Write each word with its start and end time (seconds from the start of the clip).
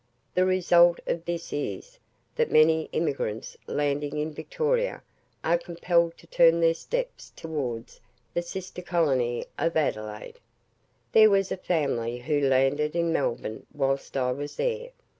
The 0.33 0.45
result 0.47 0.99
of 1.05 1.25
this 1.25 1.53
is, 1.53 1.99
that 2.35 2.49
many 2.51 2.89
emigrants 2.91 3.55
landing 3.67 4.17
in 4.17 4.33
Victoria 4.33 5.03
are 5.43 5.59
compelled 5.59 6.17
to 6.17 6.25
turn 6.25 6.59
their 6.59 6.73
steps 6.73 7.29
towards 7.35 8.01
the 8.33 8.41
sister 8.41 8.81
colony 8.81 9.45
of 9.59 9.77
Adelaide. 9.77 10.39
There 11.11 11.29
was 11.29 11.51
a 11.51 11.57
family 11.57 12.17
who 12.17 12.41
landed 12.47 12.95
in 12.95 13.13
Melbourne 13.13 13.67
whilst 13.75 14.17
I 14.17 14.31
was 14.31 14.55
there. 14.55 14.89